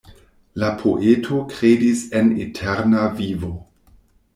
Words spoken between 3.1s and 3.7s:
vivo.